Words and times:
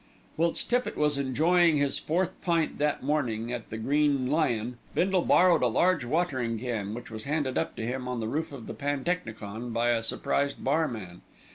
Whilst 0.35 0.67
Tippitt 0.67 0.97
was 0.97 1.19
enjoying 1.19 1.77
his 1.77 1.99
fourth 1.99 2.33
pint 2.41 2.79
that 2.79 3.03
morning 3.03 3.53
at 3.53 3.69
The 3.69 3.77
Green 3.77 4.25
Lion, 4.31 4.79
Bindle 4.95 5.21
borrowed 5.21 5.61
a 5.61 5.67
large 5.67 6.03
watering 6.05 6.57
can, 6.57 6.95
which 6.95 7.11
was 7.11 7.25
handed 7.25 7.55
up 7.55 7.75
to 7.75 7.85
him 7.85 8.07
on 8.07 8.19
the 8.19 8.27
roof 8.27 8.51
of 8.51 8.65
the 8.65 8.73
pantechnicon 8.73 9.71
by 9.71 9.89
a 9.89 10.01
surprised 10.01 10.63
barman. 10.63 11.21